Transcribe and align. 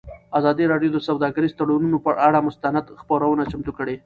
ازادي 0.39 0.63
راډیو 0.73 0.89
د 0.93 0.99
سوداګریز 1.07 1.51
تړونونه 1.59 1.97
پر 2.05 2.13
اړه 2.27 2.39
مستند 2.47 2.85
خپرونه 3.01 3.43
چمتو 3.51 3.71
کړې. 3.77 3.95